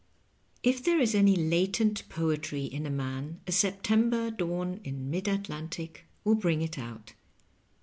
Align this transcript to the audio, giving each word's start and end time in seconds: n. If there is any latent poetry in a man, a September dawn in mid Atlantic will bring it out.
n. 0.63 0.71
If 0.73 0.83
there 0.83 0.99
is 0.99 1.13
any 1.13 1.35
latent 1.35 2.09
poetry 2.09 2.65
in 2.65 2.87
a 2.87 2.89
man, 2.89 3.39
a 3.45 3.51
September 3.51 4.31
dawn 4.31 4.81
in 4.83 5.11
mid 5.11 5.27
Atlantic 5.27 6.05
will 6.23 6.33
bring 6.33 6.63
it 6.63 6.79
out. 6.79 7.13